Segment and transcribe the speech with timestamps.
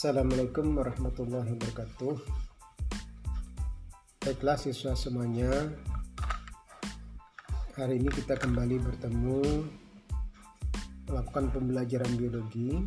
[0.00, 2.16] Assalamualaikum warahmatullahi wabarakatuh.
[4.24, 5.52] Baiklah siswa semuanya,
[7.76, 9.44] hari ini kita kembali bertemu
[11.04, 12.80] melakukan pembelajaran biologi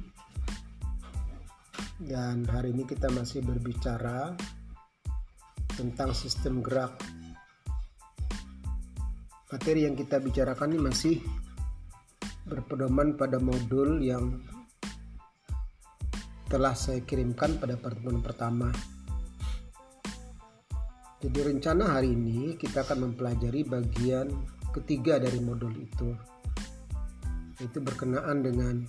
[2.01, 4.33] dan hari ini kita masih berbicara
[5.77, 6.97] tentang sistem gerak.
[9.53, 11.21] Materi yang kita bicarakan ini masih
[12.49, 14.41] berpedoman pada modul yang
[16.53, 18.69] telah saya kirimkan pada pertemuan pertama.
[21.17, 24.29] Jadi rencana hari ini kita akan mempelajari bagian
[24.69, 26.13] ketiga dari modul itu.
[27.57, 28.85] Itu berkenaan dengan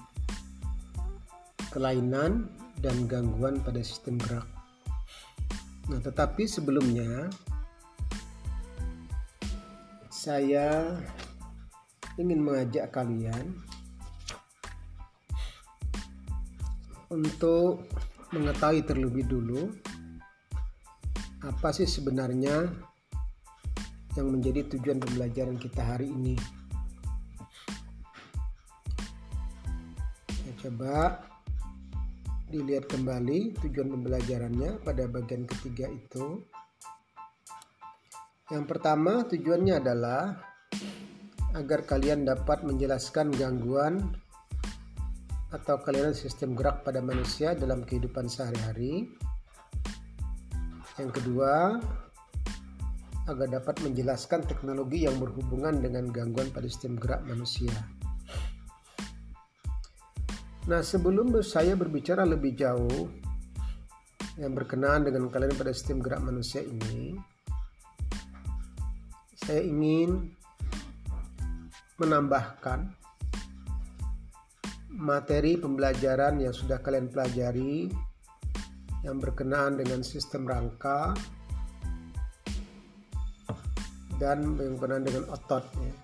[1.73, 2.53] kelainan
[2.85, 4.45] dan gangguan pada sistem gerak.
[5.89, 7.33] Nah, tetapi sebelumnya
[10.13, 11.01] saya
[12.21, 13.57] ingin mengajak kalian
[17.13, 17.89] untuk
[18.33, 19.71] mengetahui terlebih dulu
[21.45, 22.73] apa sih sebenarnya
[24.15, 26.39] yang menjadi tujuan pembelajaran kita hari ini.
[30.31, 31.21] Ya, coba
[32.49, 36.47] dilihat kembali tujuan pembelajarannya pada bagian ketiga itu.
[38.49, 40.39] Yang pertama tujuannya adalah
[41.55, 44.15] agar kalian dapat menjelaskan gangguan
[45.55, 49.07] atau kelainan sistem gerak pada manusia dalam kehidupan sehari-hari.
[50.99, 51.79] Yang kedua,
[53.31, 57.73] agar dapat menjelaskan teknologi yang berhubungan dengan gangguan pada sistem gerak manusia.
[60.67, 63.07] Nah, sebelum saya berbicara lebih jauh
[64.35, 67.15] yang berkenaan dengan kelainan pada sistem gerak manusia ini,
[69.39, 70.35] saya ingin
[72.01, 73.04] menambahkan
[74.95, 77.91] materi pembelajaran yang sudah kalian pelajari
[79.03, 81.13] yang berkenaan dengan sistem rangka
[84.23, 85.95] dan yang berkenaan dengan otot ya.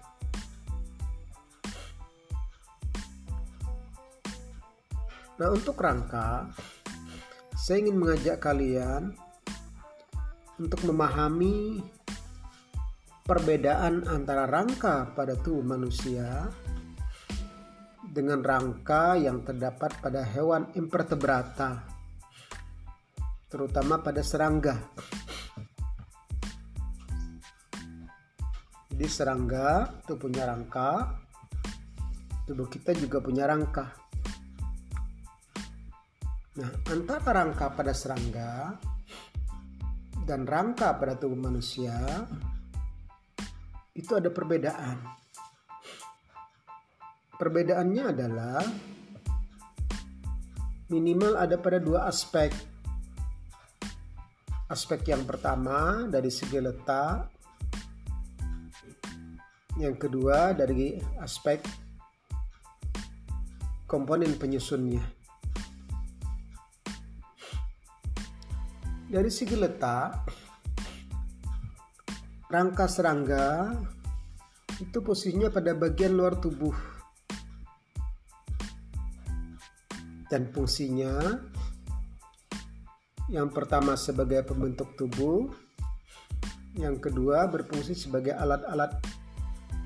[5.41, 6.51] Nah untuk rangka
[7.57, 9.15] saya ingin mengajak kalian
[10.61, 11.81] untuk memahami
[13.25, 16.51] perbedaan antara rangka pada tubuh manusia
[18.11, 21.87] dengan rangka yang terdapat pada hewan invertebrata,
[23.47, 24.75] terutama pada serangga.
[28.91, 31.15] Jadi serangga itu punya rangka,
[32.51, 33.87] tubuh kita juga punya rangka.
[36.59, 38.75] Nah, antara rangka pada serangga
[40.27, 41.95] dan rangka pada tubuh manusia
[43.95, 44.99] itu ada perbedaan.
[47.41, 48.61] Perbedaannya adalah
[50.93, 52.53] minimal ada pada dua aspek.
[54.69, 57.33] Aspek yang pertama dari segi letak,
[59.81, 61.65] yang kedua dari aspek
[63.89, 65.01] komponen penyusunnya.
[69.09, 70.29] Dari segi letak,
[72.53, 73.73] rangka serangga
[74.77, 77.00] itu posisinya pada bagian luar tubuh
[80.31, 81.19] dan fungsinya.
[83.29, 85.51] Yang pertama sebagai pembentuk tubuh.
[86.79, 88.95] Yang kedua berfungsi sebagai alat-alat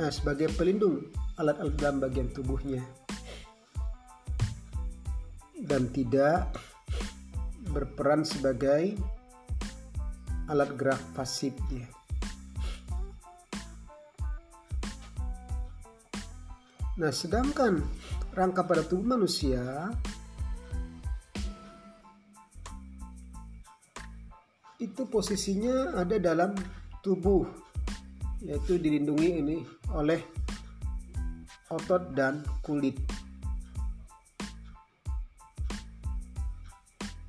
[0.05, 1.09] eh, sebagai pelindung
[1.41, 2.85] alat-alat dalam bagian tubuhnya.
[5.65, 6.53] Dan tidak
[7.73, 9.01] berperan sebagai
[10.53, 11.89] alat gerak pasif dia.
[16.95, 17.83] Nah, sedangkan
[18.37, 19.91] rangka pada tubuh manusia
[24.95, 26.55] itu posisinya ada dalam
[27.03, 27.43] tubuh
[28.47, 29.59] yaitu dilindungi ini
[29.91, 30.23] oleh
[31.67, 32.95] otot dan kulit.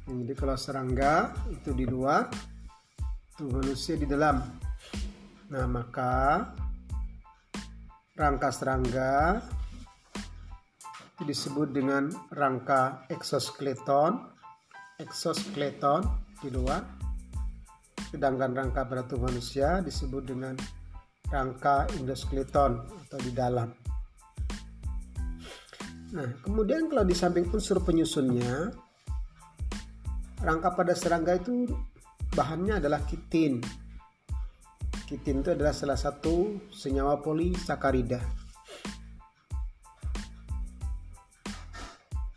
[0.06, 2.30] Jadi kalau serangga itu di luar,
[3.34, 4.46] tubuh manusia di dalam.
[5.50, 6.46] Nah maka
[8.14, 9.42] rangka serangga
[11.18, 14.22] itu disebut dengan rangka exoskeleton,
[15.02, 16.06] exoskeleton
[16.46, 16.95] di luar
[18.16, 20.56] sedangkan rangka tubuh manusia disebut dengan
[21.28, 23.68] rangka endoskeleton atau di dalam.
[26.16, 28.72] Nah, kemudian kalau di samping unsur penyusunnya,
[30.40, 31.68] rangka pada serangga itu
[32.32, 33.60] bahannya adalah kitin.
[35.12, 38.24] Kitin itu adalah salah satu senyawa polisakarida.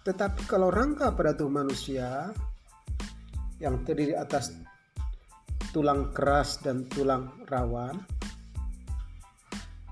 [0.03, 2.35] Tetapi kalau rangka pada tubuh manusia
[3.63, 4.55] yang terdiri atas
[5.71, 7.97] tulang keras dan tulang rawan,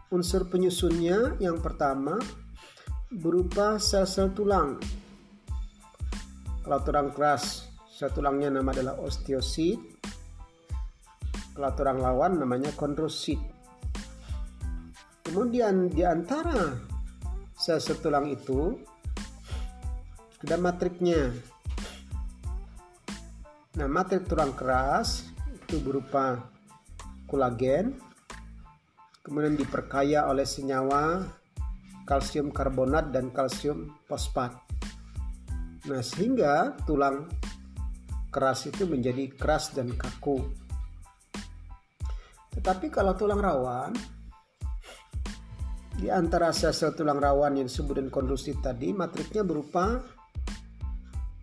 [0.09, 2.17] unsur penyusunnya yang pertama
[3.13, 4.81] berupa sel-sel tulang.
[6.65, 9.79] Kalau tulang keras, sel tulangnya nama adalah osteosit.
[11.55, 13.39] Kalau tulang lawan namanya kondrosit.
[15.23, 16.75] Kemudian di antara
[17.55, 18.75] sel-sel tulang itu
[20.43, 21.33] ada matriknya.
[23.77, 25.36] Nah, matrik tulang keras
[25.67, 26.47] itu berupa
[27.27, 27.99] kolagen,
[29.27, 31.27] kemudian diperkaya oleh senyawa
[32.07, 34.55] kalsium karbonat dan kalsium fosfat.
[35.91, 37.27] Nah, sehingga tulang
[38.31, 40.39] keras itu menjadi keras dan kaku.
[42.55, 43.91] Tetapi kalau tulang rawan,
[45.99, 49.99] di antara sel-sel tulang rawan yang disebut dengan kondusif tadi, matriknya berupa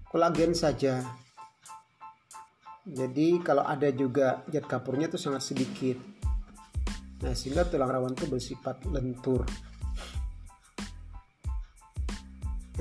[0.07, 1.22] kolagen saja.
[2.83, 5.95] Jadi kalau ada juga zat kapurnya itu sangat sedikit.
[7.23, 9.47] Nah, sehingga tulang rawan itu bersifat lentur.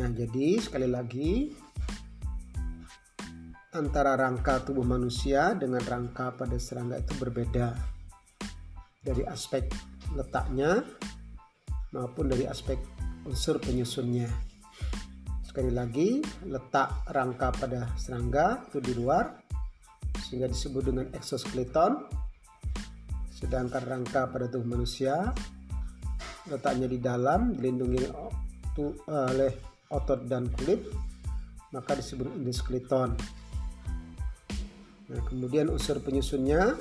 [0.02, 1.54] Nah, jadi sekali lagi
[3.72, 7.72] antara rangka tubuh manusia dengan rangka pada serangga itu berbeda
[9.00, 9.70] dari aspek
[10.18, 10.82] letaknya
[11.94, 12.76] maupun dari aspek
[13.22, 14.26] unsur penyusunnya.
[15.46, 19.41] Sekali lagi, letak rangka pada serangga itu di luar
[20.32, 22.08] sehingga disebut dengan exoskeleton.
[23.36, 25.28] Sedangkan rangka pada tubuh manusia
[26.48, 28.00] letaknya di dalam dilindungi
[29.12, 29.52] oleh
[29.92, 30.88] otot dan kulit
[31.76, 33.12] maka disebut endoskeleton.
[35.12, 36.80] Nah, kemudian unsur penyusunnya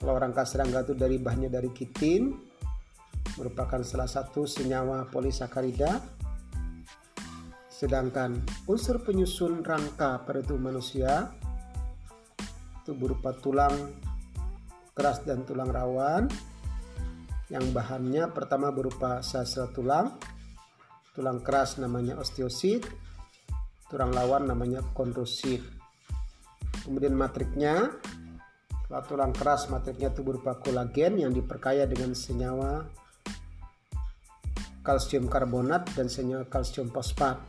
[0.00, 2.32] kalau rangka serangga itu dari bahannya dari kitin
[3.36, 6.00] merupakan salah satu senyawa polisakarida
[7.68, 11.28] sedangkan unsur penyusun rangka pada tubuh manusia
[12.86, 13.74] itu berupa tulang
[14.94, 16.30] keras dan tulang rawan
[17.50, 20.14] yang bahannya pertama berupa sel-sel tulang
[21.16, 22.84] tulang keras namanya osteosit,
[23.88, 25.64] tulang lawan namanya kondrosit.
[26.84, 27.88] Kemudian matriknya,
[28.84, 32.84] kalau tulang keras matriknya itu berupa kolagen yang diperkaya dengan senyawa
[34.84, 37.40] kalsium karbonat dan senyawa kalsium fosfat.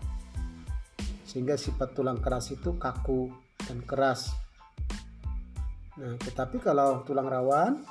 [1.27, 3.27] Sehingga sifat tulang keras itu kaku
[3.67, 4.31] dan keras.
[5.97, 7.81] Nah, tetapi kalau tulang rawan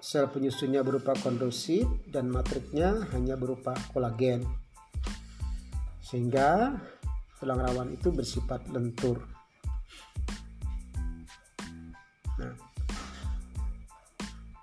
[0.00, 4.42] Sel penyusunnya berupa kondrosit dan matriknya hanya berupa kolagen.
[6.02, 6.74] Sehingga
[7.38, 9.22] tulang rawan itu bersifat lentur.
[12.40, 12.56] Nah,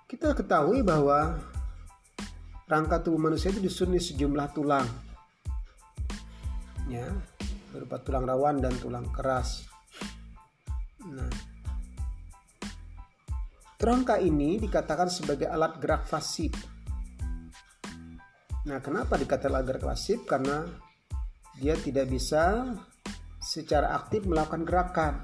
[0.04, 1.40] kita ketahui bahwa
[2.68, 4.84] rangka tubuh manusia itu disusun di sejumlah tulang.
[6.92, 7.08] Ya,
[7.72, 9.77] berupa tulang rawan dan tulang keras.
[11.08, 11.48] Nah,
[13.78, 16.50] Rangka ini dikatakan sebagai alat gerak pasif.
[18.66, 20.26] Nah, kenapa dikatakan alat gerak pasif?
[20.26, 20.66] Karena
[21.56, 22.74] dia tidak bisa
[23.38, 25.14] secara aktif melakukan gerakan.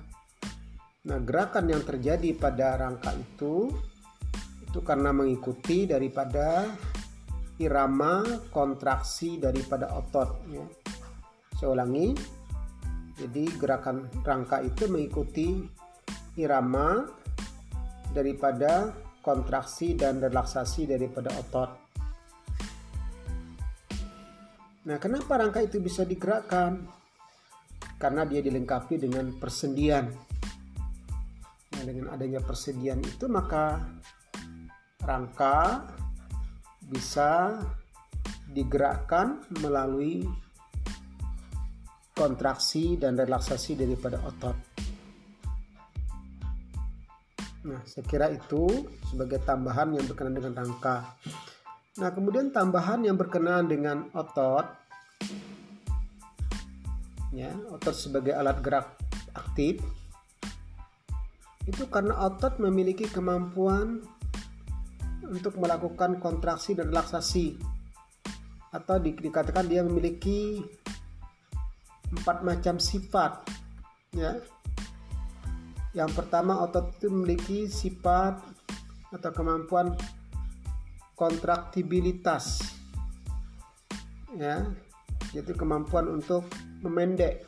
[1.10, 3.74] Nah, gerakan yang terjadi pada rangka itu
[4.62, 6.64] itu karena mengikuti daripada
[7.58, 8.22] irama
[8.54, 10.64] kontraksi daripada otot ya.
[11.58, 12.14] Saya ulangi.
[13.18, 15.73] Jadi gerakan rangka itu mengikuti
[16.34, 17.06] irama
[18.14, 21.70] daripada kontraksi dan relaksasi daripada otot.
[24.84, 26.84] Nah, kenapa rangka itu bisa digerakkan?
[27.96, 30.12] Karena dia dilengkapi dengan persendian.
[31.72, 33.80] Nah, dengan adanya persendian itu maka
[35.00, 35.88] rangka
[36.84, 37.56] bisa
[38.52, 40.20] digerakkan melalui
[42.12, 44.83] kontraksi dan relaksasi daripada otot.
[47.64, 51.16] Nah, saya kira itu sebagai tambahan yang berkenaan dengan rangka.
[51.96, 54.68] Nah, kemudian tambahan yang berkenaan dengan otot.
[57.32, 59.00] Ya, otot sebagai alat gerak
[59.32, 59.80] aktif.
[61.64, 64.04] Itu karena otot memiliki kemampuan
[65.24, 67.56] untuk melakukan kontraksi dan relaksasi.
[68.76, 70.60] Atau di, dikatakan dia memiliki
[72.12, 73.40] empat macam sifat.
[74.12, 74.36] Ya,
[75.94, 78.42] yang pertama otot itu memiliki sifat
[79.14, 79.94] atau kemampuan
[81.14, 82.74] kontraktibilitas.
[84.34, 84.66] Ya,
[85.30, 86.50] yaitu kemampuan untuk
[86.82, 87.46] memendek.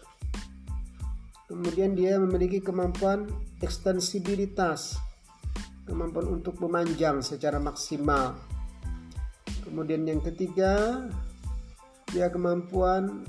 [1.51, 3.27] Kemudian dia memiliki kemampuan
[3.59, 4.99] ekstensibilitas,
[5.87, 8.39] kemampuan untuk memanjang secara maksimal.
[9.67, 11.03] Kemudian yang ketiga,
[12.15, 13.27] dia kemampuan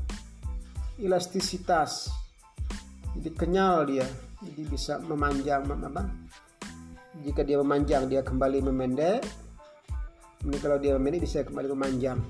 [1.01, 2.09] elastisitas
[3.17, 4.05] jadi kenyal dia
[4.37, 6.05] jadi bisa memanjang apa?
[7.25, 9.25] Jika dia memanjang dia kembali memendek.
[10.45, 12.21] Ini kalau dia memendek bisa kembali memanjang.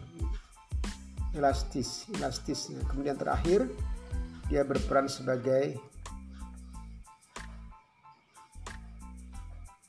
[1.36, 3.68] Elastis elastis nah, kemudian terakhir
[4.48, 5.76] dia berperan sebagai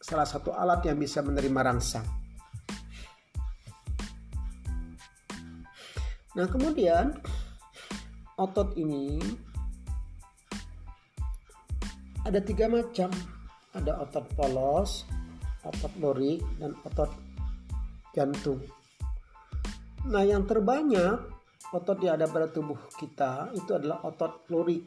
[0.02, 2.04] salah satu alat yang bisa menerima rangsang.
[6.34, 7.18] Nah, kemudian
[8.38, 9.18] otot ini
[12.28, 13.08] ada tiga macam.
[13.72, 15.08] Ada otot polos,
[15.64, 17.08] otot lorik, dan otot
[18.12, 18.60] jantung.
[20.08, 21.16] Nah, yang terbanyak
[21.72, 24.84] otot yang ada pada tubuh kita itu adalah otot lorik.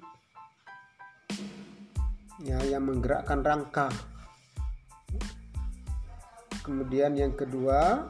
[2.42, 3.90] Ya, yang menggerakkan rangka.
[6.62, 8.06] Kemudian yang kedua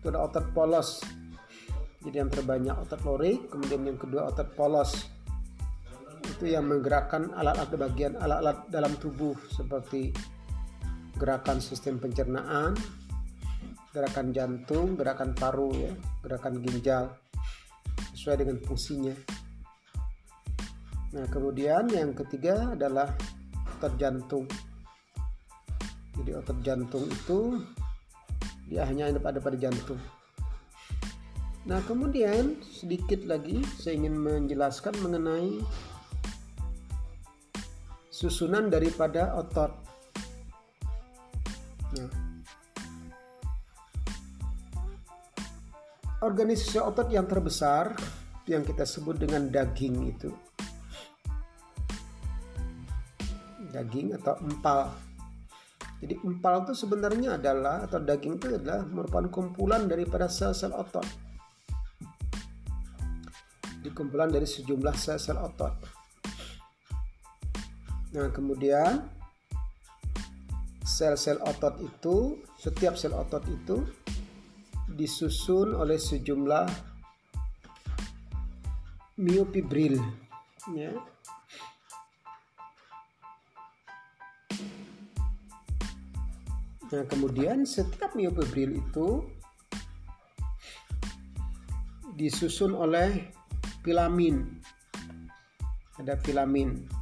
[0.00, 1.04] itu ada otot polos
[2.00, 5.09] jadi yang terbanyak otot lorik kemudian yang kedua otot polos
[6.40, 10.08] itu yang menggerakkan alat-alat bagian alat-alat dalam tubuh seperti
[11.20, 12.72] gerakan sistem pencernaan
[13.92, 15.92] gerakan jantung gerakan paru ya
[16.24, 17.12] gerakan ginjal
[18.16, 19.12] sesuai dengan fungsinya
[21.12, 23.12] nah kemudian yang ketiga adalah
[23.76, 24.48] otot jantung
[26.16, 27.60] jadi otot jantung itu
[28.70, 29.98] dia hanya ada pada jantung.
[31.66, 35.58] Nah, kemudian sedikit lagi saya ingin menjelaskan mengenai
[38.20, 39.72] susunan daripada otot.
[41.96, 42.12] Nah,
[46.20, 47.96] organisasi otot yang terbesar
[48.44, 50.28] yang kita sebut dengan daging itu.
[53.72, 54.92] Daging atau empal
[56.00, 61.04] jadi empal itu sebenarnya adalah atau daging itu adalah merupakan kumpulan daripada sel-sel otot.
[63.84, 65.99] Di kumpulan dari sejumlah sel-sel otot.
[68.10, 69.06] Nah, kemudian
[70.82, 73.86] sel-sel otot itu, setiap sel otot itu
[74.90, 76.66] disusun oleh sejumlah
[79.14, 80.02] miofibril
[80.74, 80.90] ya
[86.90, 89.22] Nah, kemudian setiap miofibril itu
[92.18, 93.30] disusun oleh
[93.86, 94.58] filamin.
[96.02, 96.99] Ada filamin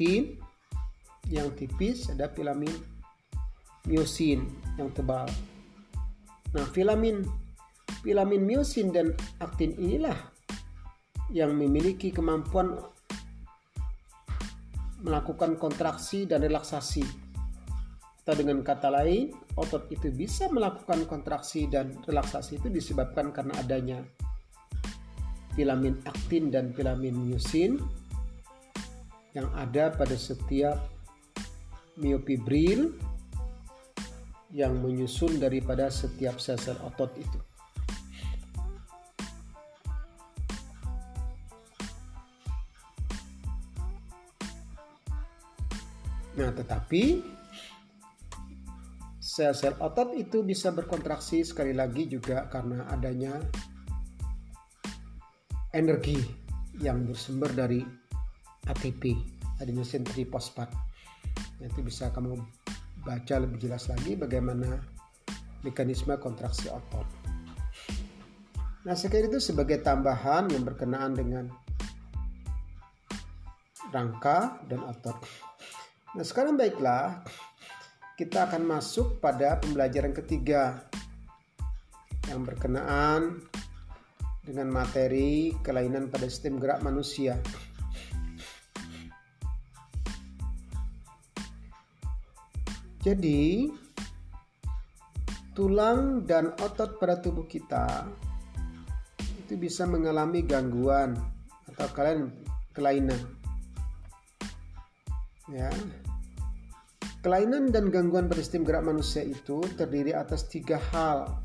[0.00, 0.40] aktin
[1.28, 2.72] yang tipis, ada filamin
[3.84, 4.48] miosin
[4.80, 5.28] yang tebal.
[6.56, 7.20] Nah, filamin
[8.00, 9.12] filamin miosin dan
[9.44, 10.16] aktin inilah
[11.28, 12.80] yang memiliki kemampuan
[15.04, 17.04] melakukan kontraksi dan relaksasi.
[18.24, 24.00] Atau dengan kata lain, otot itu bisa melakukan kontraksi dan relaksasi itu disebabkan karena adanya
[25.52, 27.99] filamin aktin dan filamin myosin
[29.36, 30.78] yang ada pada setiap
[31.94, 32.94] miofibril
[34.50, 37.38] yang menyusun daripada setiap sel-sel otot itu.
[46.34, 47.22] Nah, tetapi
[49.22, 53.38] sel-sel otot itu bisa berkontraksi sekali lagi juga karena adanya
[55.70, 56.18] energi
[56.82, 57.99] yang bersumber dari
[58.68, 59.16] ATP,
[59.62, 60.74] adenosine triphosphate.
[61.60, 62.36] Nanti bisa kamu
[63.00, 64.80] baca lebih jelas lagi bagaimana
[65.64, 67.06] mekanisme kontraksi otot.
[68.80, 71.48] Nah, sekali itu sebagai tambahan yang berkenaan dengan
[73.90, 75.18] rangka dan otot.
[76.14, 77.22] Nah sekarang baiklah
[78.18, 80.86] kita akan masuk pada pembelajaran ketiga
[82.30, 83.42] yang berkenaan
[84.42, 87.38] dengan materi kelainan pada sistem gerak manusia.
[93.00, 93.72] Jadi,
[95.56, 98.06] tulang dan otot pada tubuh kita
[99.18, 101.18] itu bisa mengalami gangguan
[101.74, 102.30] atau kalian
[102.70, 103.18] kelainan
[105.50, 105.66] Ya.
[107.20, 111.42] Kelainan dan gangguan pada sistem gerak manusia itu terdiri atas tiga hal.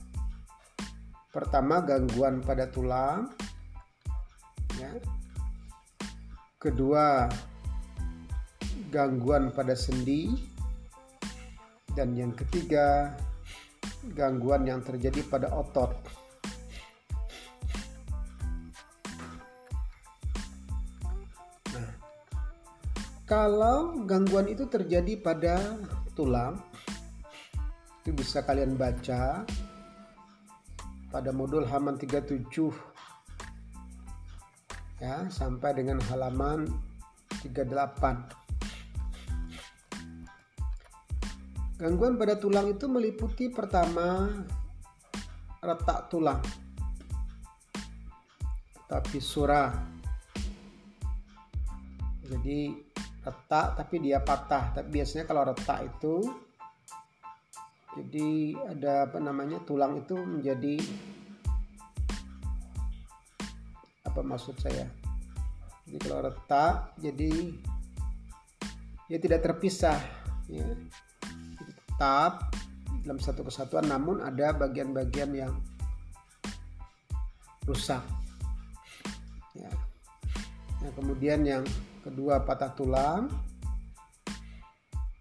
[1.34, 3.34] Pertama, gangguan pada tulang.
[4.78, 4.94] Ya.
[6.62, 7.28] Kedua,
[8.94, 10.55] gangguan pada sendi.
[11.96, 13.16] Dan yang ketiga,
[14.12, 15.96] gangguan yang terjadi pada otot.
[23.26, 25.82] Kalau gangguan itu terjadi pada
[26.14, 26.62] tulang,
[28.06, 29.42] itu bisa kalian baca
[31.10, 32.46] pada modul halaman 37
[35.02, 36.70] ya sampai dengan halaman
[37.42, 38.45] 38
[41.76, 44.32] Gangguan pada tulang itu meliputi pertama
[45.60, 46.40] retak tulang,
[48.88, 49.76] tapi surah.
[52.26, 52.72] Jadi
[53.28, 54.72] retak tapi dia patah.
[54.72, 56.16] Tapi biasanya kalau retak itu
[58.00, 60.80] jadi ada apa namanya tulang itu menjadi
[64.08, 64.88] apa maksud saya?
[65.92, 67.52] Jadi kalau retak jadi
[69.12, 70.00] ya tidak terpisah
[70.48, 70.66] ya
[71.96, 72.52] tetap
[73.08, 75.56] dalam satu kesatuan namun ada bagian-bagian yang
[77.64, 78.04] rusak.
[79.56, 79.72] Ya.
[80.84, 81.64] Nah, kemudian yang
[82.04, 83.32] kedua patah tulang.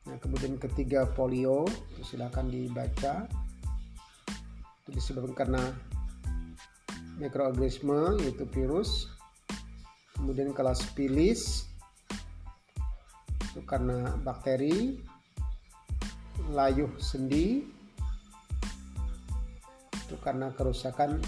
[0.02, 1.62] Nah kemudian ketiga polio.
[2.02, 3.30] Silakan dibaca.
[4.82, 5.62] Itu disebabkan karena
[7.22, 9.14] mikroorganisme yaitu virus.
[10.18, 11.70] Kemudian kalau spilis
[13.54, 14.98] itu karena bakteri
[16.52, 17.64] layuh sendi.
[20.04, 21.22] Itu karena kerusakan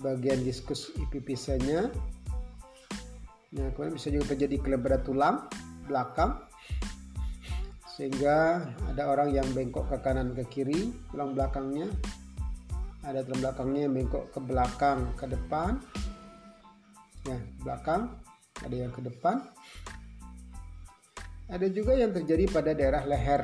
[0.00, 1.92] bagian diskus epipisanya
[3.50, 5.36] nah kemudian bisa juga terjadi kelebaran tulang
[5.90, 6.38] belakang.
[7.98, 11.90] Sehingga ada orang yang bengkok ke kanan ke kiri tulang belakangnya.
[13.02, 15.82] Ada tulang belakangnya yang bengkok ke belakang ke depan.
[17.26, 18.14] Ya belakang
[18.62, 19.42] ada yang ke depan.
[21.50, 23.42] Ada juga yang terjadi pada daerah leher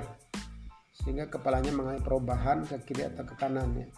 [1.02, 3.88] sehingga kepalanya mengalami perubahan ke kiri atau ke kanan ya.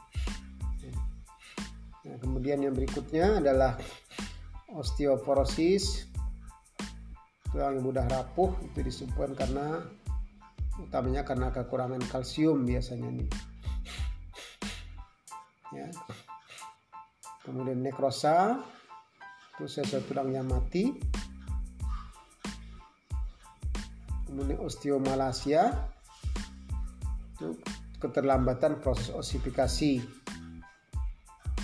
[2.08, 3.76] Nah, kemudian yang berikutnya adalah
[4.72, 6.08] osteoporosis.
[7.48, 9.66] Tulang yang mudah rapuh itu disebabkan karena
[10.80, 13.30] utamanya karena kekurangan kalsium biasanya nih.
[15.72, 15.88] Ya.
[17.44, 18.61] Kemudian nekrosa
[19.56, 20.96] itu sel tulang yang mati.
[24.28, 25.72] Kemudian osteomalacia
[27.38, 27.55] itu
[28.03, 30.03] keterlambatan proses osifikasi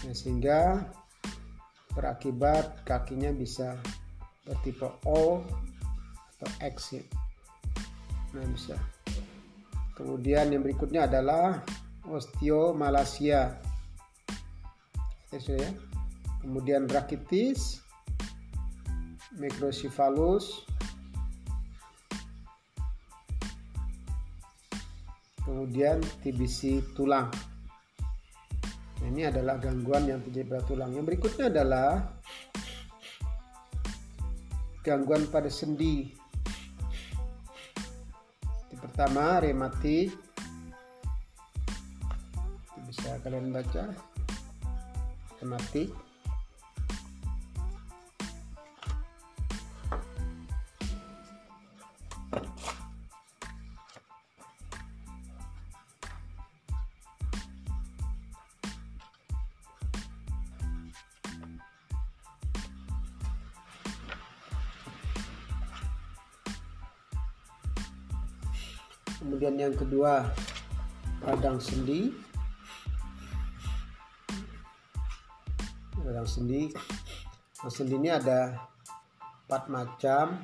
[0.06, 0.86] ya, sehingga
[1.98, 3.74] berakibat kakinya bisa
[4.46, 5.42] bertipe O
[6.38, 7.02] atau X ya.
[8.38, 8.78] Nah bisa.
[9.98, 11.62] Kemudian yang berikutnya adalah
[12.06, 13.58] osteomalacia.
[15.34, 15.70] Ya,
[16.42, 17.82] Kemudian rakitis,
[19.34, 20.62] microcephalus,
[25.64, 27.32] kemudian TBC tulang.
[29.00, 30.92] Nah, ini adalah gangguan yang terjadi pada tulang.
[30.92, 32.04] Yang berikutnya adalah
[34.84, 36.12] gangguan pada sendi.
[38.76, 40.12] Yang pertama rematik.
[42.84, 43.88] Bisa kalian baca.
[45.40, 46.03] Rematik.
[69.34, 70.30] Kemudian yang kedua
[71.26, 72.14] radang sendi.
[76.06, 76.70] Radang sendi.
[77.58, 78.54] Radang sendi ini ada
[79.50, 80.38] empat macam.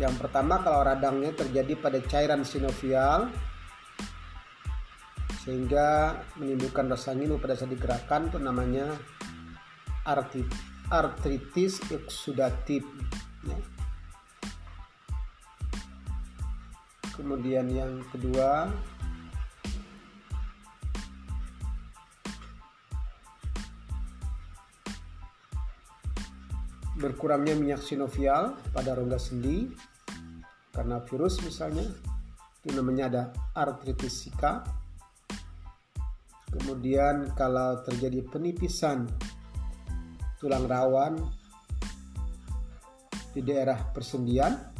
[0.00, 3.28] Yang pertama kalau radangnya terjadi pada cairan sinovial
[5.44, 8.88] sehingga menimbulkan rasa ngilu pada saat digerakkan itu namanya
[10.88, 12.88] artritis eksudatif
[17.30, 18.66] kemudian yang kedua
[26.98, 29.70] berkurangnya minyak sinovial pada rongga sendi
[30.74, 31.86] karena virus misalnya
[32.66, 33.22] itu namanya ada
[33.54, 34.66] artritis sika
[36.50, 39.06] kemudian kalau terjadi penipisan
[40.42, 41.14] tulang rawan
[43.30, 44.79] di daerah persendian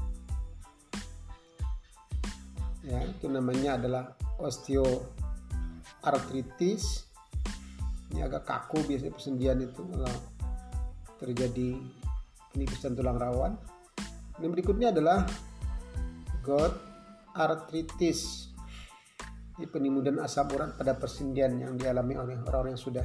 [2.90, 7.06] ya itu namanya adalah osteoartritis.
[8.10, 10.10] Ini agak kaku biasanya persendian itu kalau
[11.22, 11.78] terjadi
[12.50, 13.54] penipisan tulang rawan.
[14.42, 15.22] Yang berikutnya adalah
[16.42, 16.74] gout
[17.38, 18.50] arthritis
[19.60, 23.04] ini penimudan asam urat pada persendian yang dialami oleh orang-orang yang sudah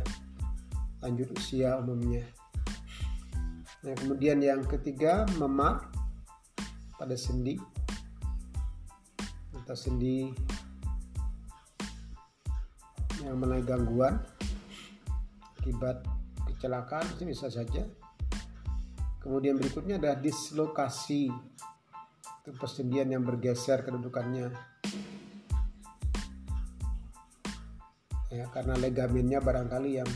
[1.04, 2.24] lanjut usia umumnya.
[3.84, 5.92] Nah kemudian yang ketiga memar
[6.96, 7.60] pada sendi
[9.66, 10.30] atau sendi
[13.26, 14.16] yang mengalami gangguan
[15.58, 16.06] akibat
[16.46, 17.82] kecelakaan itu bisa saja.
[19.26, 21.34] Kemudian berikutnya adalah dislokasi
[22.46, 24.54] itu persendian yang bergeser kedudukannya
[28.30, 30.10] ya karena legamennya barangkali yang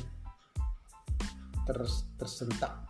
[1.66, 2.86] ters tersentak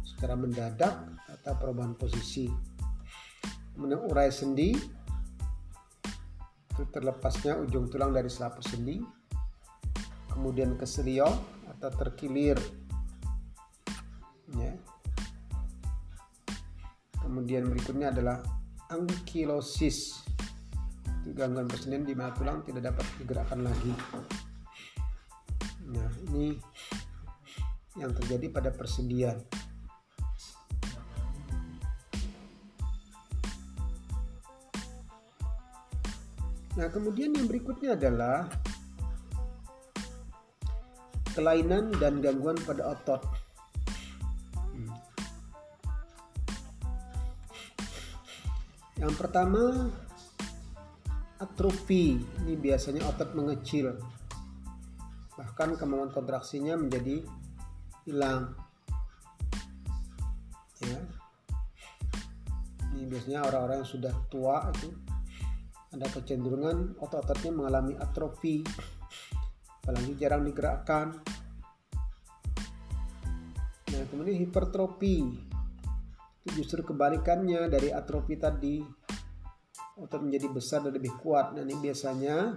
[0.00, 0.96] secara mendadak
[1.28, 2.48] atau perubahan posisi
[3.76, 4.72] kemudian urai sendi
[6.88, 9.20] terlepasnya ujung tulang dari selaput sendi
[10.40, 11.36] kemudian keseliok
[11.76, 12.56] atau terkilir.
[14.56, 14.72] Ya.
[17.20, 18.40] Kemudian berikutnya adalah
[18.90, 20.24] ankylosis
[21.20, 23.92] itu gangguan persendian di mana tulang tidak dapat digerakkan lagi.
[25.92, 26.56] Nah ini
[28.00, 29.36] yang terjadi pada persendian
[36.80, 38.48] Nah, kemudian yang berikutnya adalah
[41.36, 43.20] kelainan dan gangguan pada otot.
[48.96, 49.92] Yang pertama
[51.36, 52.16] atrofi.
[52.48, 54.00] Ini biasanya otot mengecil.
[55.36, 57.20] Bahkan kemampuan kontraksinya menjadi
[58.08, 58.56] hilang.
[60.80, 61.00] Ya.
[62.96, 64.96] Ini biasanya orang-orang yang sudah tua itu
[65.90, 68.62] ada kecenderungan otot-ototnya mengalami atrofi.
[69.82, 71.18] Apalagi jarang digerakkan.
[73.90, 75.50] Nah, kemudian hipertrofi
[76.40, 78.80] itu justru kebalikannya dari atrofi tadi
[80.00, 82.56] otot menjadi besar dan lebih kuat nah ini biasanya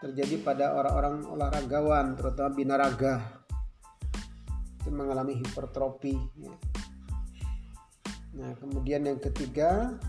[0.00, 3.44] terjadi pada orang-orang olahragawan terutama binaraga
[4.80, 6.54] itu mengalami hipertrofi ya.
[8.40, 10.00] nah kemudian yang ketiga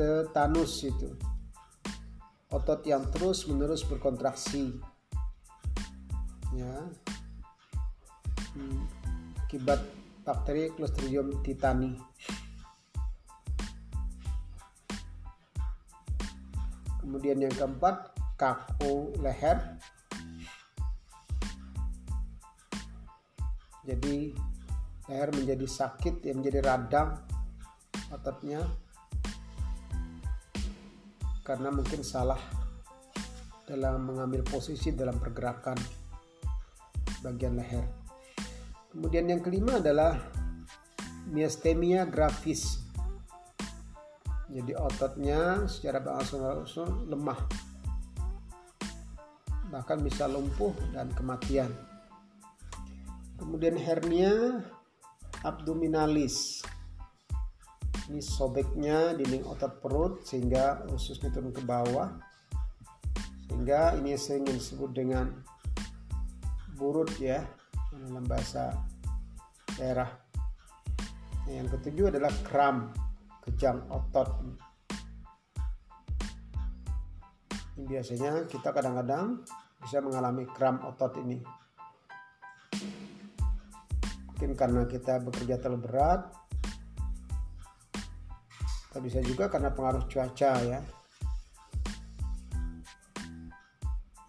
[0.00, 1.12] tetanus itu.
[2.48, 4.80] Otot yang terus menerus berkontraksi.
[6.56, 6.88] Ya.
[8.56, 8.88] Hmm,
[9.44, 9.84] akibat
[10.24, 12.00] bakteri Clostridium titani.
[17.04, 19.76] Kemudian yang keempat, kaku leher.
[23.84, 24.32] Jadi
[25.12, 27.20] leher menjadi sakit, yang menjadi radang
[28.10, 28.64] ototnya
[31.40, 32.40] karena mungkin salah
[33.64, 35.78] dalam mengambil posisi dalam pergerakan
[37.22, 37.86] bagian leher.
[38.90, 40.18] Kemudian yang kelima adalah
[41.30, 42.82] miasthenia gravis.
[44.50, 47.38] Jadi ototnya secara berangsur-angsur lemah.
[49.70, 51.70] Bahkan bisa lumpuh dan kematian.
[53.38, 54.66] Kemudian hernia
[55.46, 56.66] abdominalis.
[58.18, 62.10] Sobeknya dinding otot perut sehingga ususnya turun ke bawah.
[63.46, 65.30] Sehingga ini sering disebut dengan
[66.74, 67.46] burut ya
[67.94, 68.74] dalam bahasa
[69.78, 70.10] daerah.
[71.46, 72.90] Yang ketujuh adalah kram,
[73.46, 74.42] kejang otot.
[77.78, 79.46] Ini biasanya kita kadang-kadang
[79.80, 81.38] bisa mengalami kram otot ini.
[84.30, 86.32] Mungkin karena kita bekerja terlalu berat,
[88.90, 90.82] atau bisa juga karena pengaruh cuaca ya.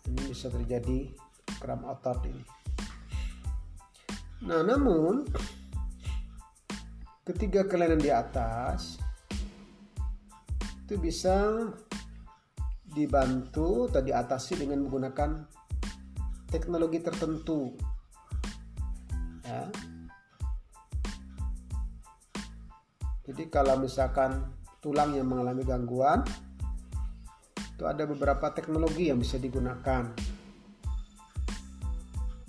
[0.05, 1.09] Ini bisa terjadi
[1.57, 2.45] kram otot ini.
[4.45, 5.25] Nah, namun
[7.25, 9.01] ketiga kelainan di atas
[10.85, 11.65] itu bisa
[12.85, 15.41] dibantu atau diatasi dengan menggunakan
[16.53, 17.73] teknologi tertentu.
[19.41, 19.71] Ya.
[23.41, 24.53] Jadi kalau misalkan
[24.85, 26.21] tulang yang mengalami gangguan
[27.57, 30.13] itu ada beberapa teknologi yang bisa digunakan.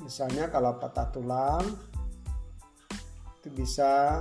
[0.05, 1.65] Misalnya kalau patah tulang
[3.41, 4.21] itu bisa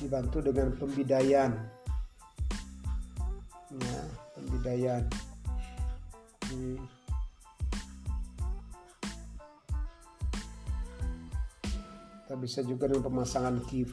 [0.00, 1.60] dibantu dengan pembidaian.
[3.68, 4.00] Ya,
[4.32, 5.04] pembidaian.
[6.48, 6.80] Di,
[12.40, 13.92] bisa juga dengan pemasangan kif.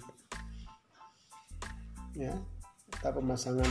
[2.16, 2.34] Ya,
[2.90, 3.68] kita pemasangan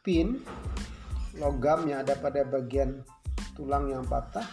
[0.00, 0.40] pin
[1.36, 3.04] logam yang ada pada bagian
[3.52, 4.48] tulang yang patah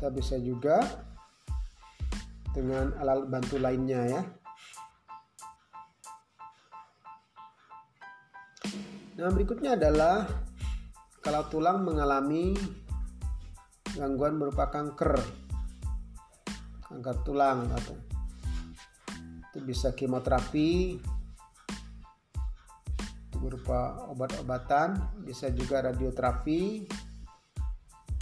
[0.00, 0.80] kita bisa juga
[2.56, 4.22] dengan alat bantu lainnya ya
[9.18, 10.26] nah berikutnya adalah
[11.20, 12.56] kalau tulang mengalami
[13.92, 15.20] gangguan berupa kanker.
[16.88, 17.96] Kanker tulang atau
[19.50, 21.02] itu bisa kemoterapi
[23.30, 24.94] itu berupa obat-obatan
[25.26, 26.86] bisa juga radioterapi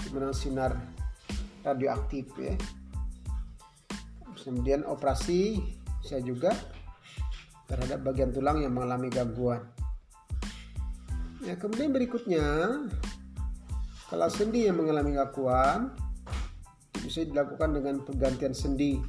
[0.08, 0.72] kemudian sinar
[1.64, 2.56] radioaktif ya.
[4.48, 5.60] Kemudian operasi
[6.00, 6.56] bisa juga
[7.68, 9.60] terhadap bagian tulang yang mengalami gangguan
[11.48, 12.44] ya kemudian berikutnya
[14.12, 15.96] kalau sendi yang mengalami gangguan
[17.00, 19.00] bisa dilakukan dengan pergantian sendi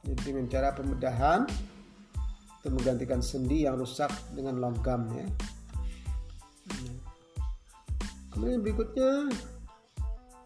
[0.00, 1.44] jadi dengan cara pembedahan
[2.64, 5.28] untuk menggantikan sendi yang rusak dengan logam ya
[8.32, 9.28] kemudian berikutnya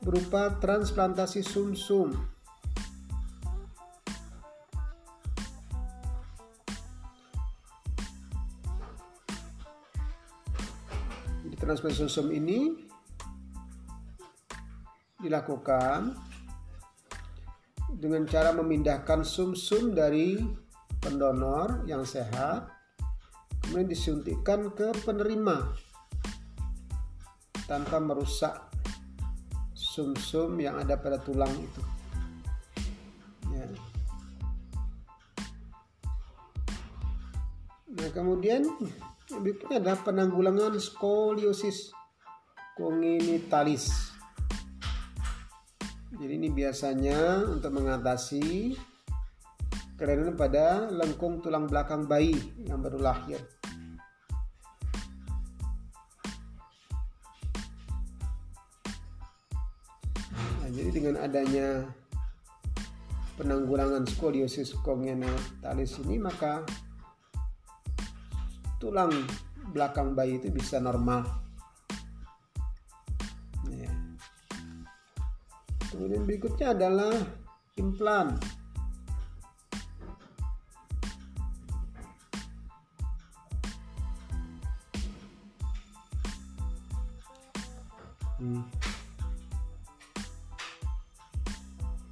[0.02, 2.33] berupa transplantasi sumsum -sum.
[11.74, 12.70] Transplantasi sum ini
[15.18, 16.14] dilakukan
[17.98, 20.38] dengan cara memindahkan sum-sum dari
[21.02, 22.70] pendonor yang sehat
[23.66, 25.74] kemudian disuntikkan ke penerima
[27.66, 28.70] tanpa merusak
[29.74, 31.82] sum-sum yang ada pada tulang itu.
[33.50, 33.66] Ya.
[37.98, 38.62] Nah kemudian
[39.32, 41.92] berikutnya adalah penanggulangan skoliosis
[42.76, 44.12] kongenitalis.
[46.14, 48.76] Jadi ini biasanya untuk mengatasi
[49.98, 52.34] kelainan pada lengkung tulang belakang bayi
[52.66, 53.40] yang baru lahir.
[60.34, 61.88] Nah, jadi dengan adanya
[63.34, 66.62] penanggulangan skoliosis kongenitalis ini maka
[68.84, 69.08] tulang
[69.72, 71.24] belakang bayi itu bisa normal.
[75.88, 77.14] Kemudian berikutnya adalah
[77.80, 78.36] implan.
[88.36, 88.66] Hmm.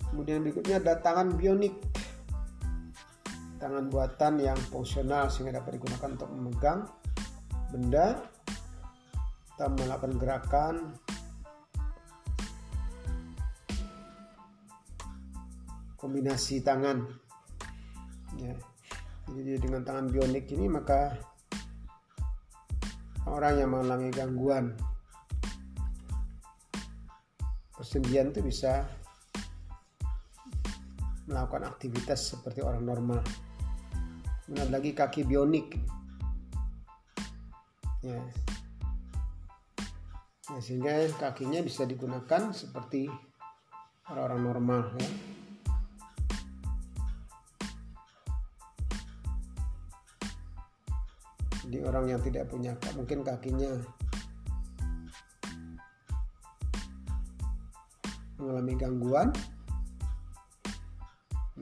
[0.08, 1.91] Kemudian berikutnya ada tangan bionik
[3.62, 6.80] tangan buatan yang fungsional sehingga dapat digunakan untuk memegang
[7.70, 8.18] benda.
[9.54, 10.74] Atau melakukan gerakan.
[15.94, 17.06] Kombinasi tangan.
[18.42, 18.58] Ya.
[19.30, 21.14] jadi dengan tangan bionik ini maka
[23.28, 24.72] orang yang mengalami gangguan
[27.76, 28.88] persendian itu bisa
[31.28, 33.20] melakukan aktivitas seperti orang normal
[34.44, 35.78] kemudian lagi kaki bionik.
[38.02, 38.18] Ya.
[40.50, 43.06] ya sehingga kakinya bisa digunakan seperti
[44.10, 45.10] orang-orang normal ya.
[51.62, 53.70] Jadi orang yang tidak punya mungkin kakinya
[58.36, 59.30] mengalami gangguan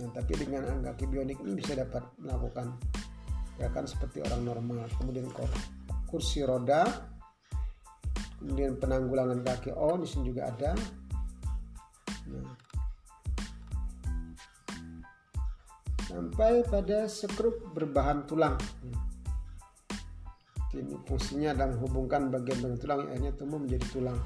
[0.01, 2.73] Nah, tapi dengan kaki bionik ini bisa dapat melakukan
[3.61, 4.89] gerakan seperti orang normal.
[4.97, 5.29] Kemudian
[6.09, 6.89] kursi roda,
[8.41, 10.73] kemudian penanggulangan kaki oh di sini juga ada.
[12.33, 12.57] Nah.
[16.09, 18.57] Sampai pada skrup berbahan tulang.
[20.71, 24.19] Ini fungsinya adalah menghubungkan bagian-bagian tulang yang akhirnya tumbuh menjadi tulang.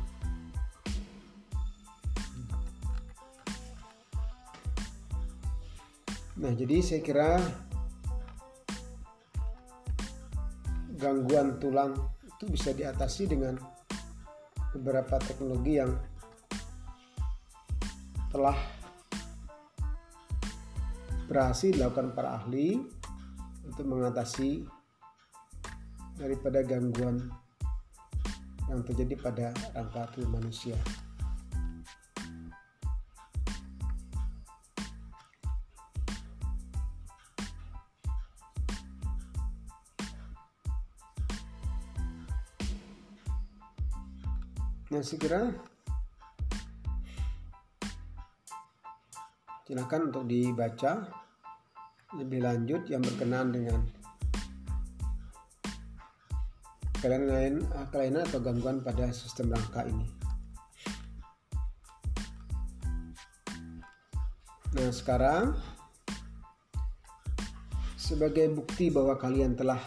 [6.45, 7.41] Nah, jadi saya kira
[11.01, 13.57] gangguan tulang itu bisa diatasi dengan
[14.77, 15.97] beberapa teknologi yang
[18.29, 18.61] telah
[21.33, 22.77] berhasil dilakukan para ahli
[23.65, 24.69] untuk mengatasi
[26.21, 27.25] daripada gangguan
[28.69, 30.77] yang terjadi pada rangka tubuh manusia.
[45.05, 45.53] Segera
[49.69, 51.13] silakan untuk dibaca
[52.17, 53.81] lebih lanjut yang berkenaan dengan
[57.05, 57.61] kelainan
[57.93, 60.09] kelainan atau gangguan pada sistem rangka ini.
[64.75, 65.53] Nah, sekarang
[68.01, 69.81] sebagai bukti bahwa kalian telah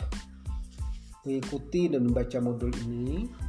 [1.26, 3.47] mengikuti dan membaca modul ini,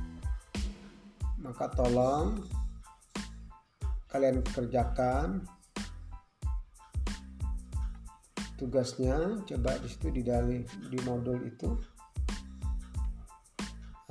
[1.49, 2.45] maka tolong
[4.13, 5.49] kalian kerjakan
[8.61, 9.41] tugasnya.
[9.49, 10.61] Coba di situ di dari
[10.93, 11.73] di modul itu.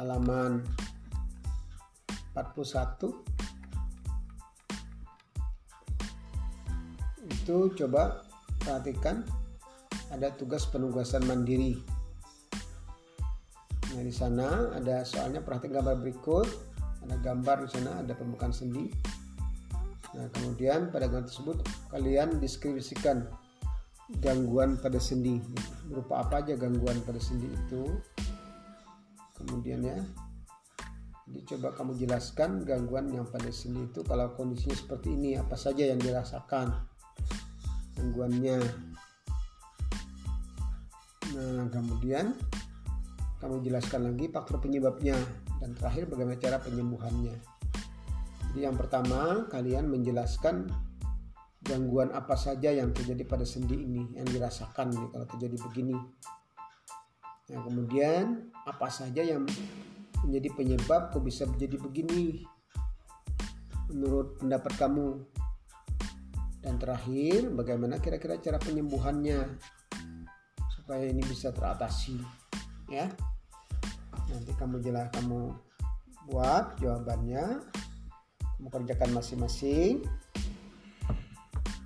[0.01, 0.61] Halaman
[2.33, 3.09] 41
[7.25, 8.21] itu coba
[8.61, 9.25] perhatikan
[10.13, 11.81] ada tugas penugasan mandiri.
[13.93, 16.66] Nah di sana ada soalnya perhatikan gambar berikut
[17.07, 18.91] ada gambar di sana ada pembukaan sendi.
[20.11, 21.57] Nah kemudian pada gambar tersebut
[21.89, 23.23] kalian deskripsikan
[24.19, 25.39] gangguan pada sendi.
[25.87, 27.95] Berupa apa aja gangguan pada sendi itu.
[29.39, 29.97] Kemudian ya
[31.27, 35.83] jadi coba kamu jelaskan gangguan yang pada sendi itu kalau kondisinya seperti ini apa saja
[35.83, 36.71] yang dirasakan
[37.99, 38.59] gangguannya.
[41.35, 42.31] Nah kemudian
[43.43, 45.19] kamu jelaskan lagi faktor penyebabnya
[45.61, 47.35] dan terakhir bagaimana cara penyembuhannya
[48.53, 50.71] jadi yang pertama kalian menjelaskan
[51.67, 55.97] gangguan apa saja yang terjadi pada sendi ini yang dirasakan nih kalau terjadi begini.
[57.47, 59.43] Nah, kemudian apa saja yang
[60.23, 62.43] menjadi penyebab kok bisa menjadi begini
[63.91, 65.07] menurut pendapat kamu?
[66.63, 69.55] Dan terakhir, bagaimana kira-kira cara penyembuhannya
[70.75, 72.19] supaya ini bisa teratasi,
[72.91, 73.07] ya?
[74.31, 75.55] Nanti kamu jelas kamu
[76.27, 77.63] buat jawabannya,
[78.59, 80.03] kamu kerjakan masing-masing.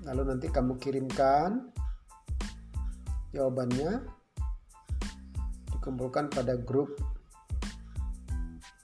[0.01, 1.69] Lalu nanti kamu kirimkan
[3.31, 4.01] jawabannya.
[5.77, 6.97] Dikumpulkan pada grup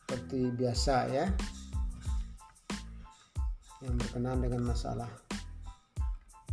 [0.06, 1.26] seperti biasa ya.
[3.82, 5.10] Yang berkenaan dengan masalah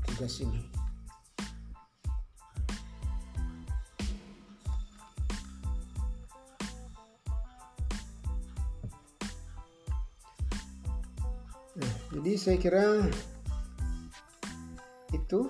[0.05, 0.74] tugas ini
[12.25, 12.85] jadi saya kira
[15.13, 15.45] itu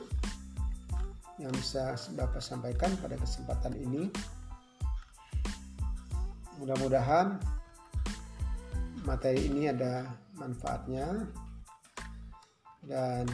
[1.38, 4.10] yang bisa Bapak sampaikan pada kesempatan ini.
[6.58, 7.38] Mudah-mudahan
[9.06, 11.30] materi ini ada manfaatnya
[12.90, 13.30] dan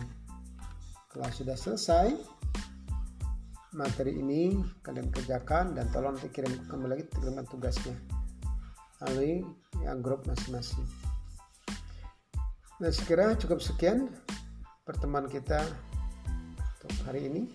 [1.08, 2.12] kalau sudah selesai
[3.72, 7.08] materi ini kalian kerjakan dan tolong dikirim kembali lagi
[7.48, 7.96] tugasnya
[9.00, 9.48] melalui
[9.80, 10.99] yang grup masing-masing.
[12.80, 14.08] Nah sekira cukup sekian
[14.88, 15.60] pertemuan kita
[16.80, 17.52] untuk hari ini.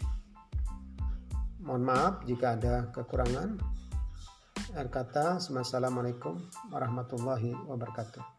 [1.66, 3.58] Mohon maaf jika ada kekurangan.
[4.78, 6.38] Akhir kata, Assalamualaikum
[6.70, 8.35] warahmatullahi wabarakatuh.